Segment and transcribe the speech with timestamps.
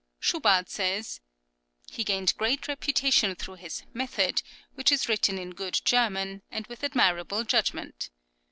[0.19, 4.41] Schubart says,[10022] "He gained great reputation through his 'Method,'
[4.73, 8.09] which is written in good German, and with admirable judgment.